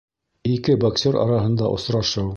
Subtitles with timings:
[0.53, 2.29] Ике боксер араһында осрашыу